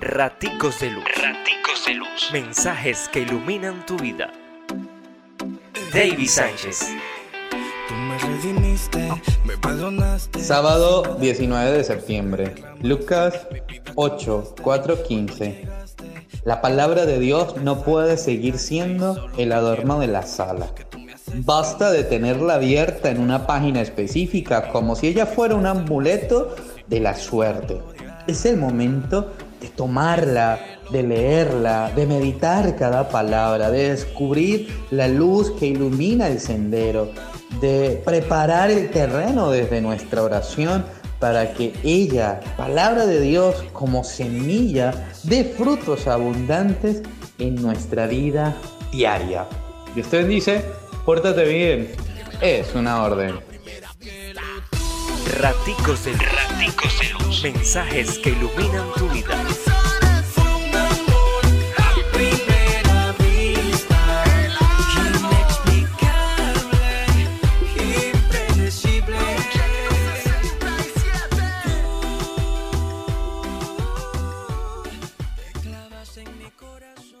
[0.00, 1.04] Raticos de Luz.
[1.04, 2.30] Raticos de Luz.
[2.32, 4.32] Mensajes que iluminan tu vida.
[5.92, 6.88] David Sánchez.
[10.38, 12.54] Sábado 19 de septiembre.
[12.80, 13.46] Lucas
[13.94, 15.68] 8, 4, 15.
[16.44, 20.72] La palabra de Dios no puede seguir siendo el adorno de la sala.
[21.44, 27.00] Basta de tenerla abierta en una página específica como si ella fuera un amuleto de
[27.00, 27.82] la suerte.
[28.26, 30.58] Es el momento de tomarla,
[30.90, 37.10] de leerla, de meditar cada palabra, de descubrir la luz que ilumina el sendero,
[37.60, 40.84] de preparar el terreno desde nuestra oración
[41.18, 47.02] para que ella, palabra de Dios, como semilla, dé frutos abundantes
[47.38, 48.56] en nuestra vida
[48.90, 49.46] diaria.
[49.94, 50.64] Y usted dice,
[51.04, 51.92] pórtate bien.
[52.40, 53.38] Es una orden.
[55.38, 56.12] Raticos de.
[56.12, 57.42] Raticos de Luz.
[57.42, 58.86] Mensajes que iluminan
[76.38, 77.19] mi corazón.